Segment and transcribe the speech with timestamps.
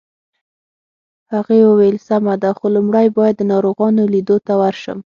[1.33, 4.97] هغې وویل: سمه ده، خو لومړی باید د ناروغانو لیدو ته ورشم.